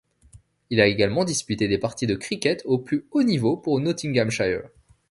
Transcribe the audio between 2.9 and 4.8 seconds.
haut niveau pour Nottinghamshire.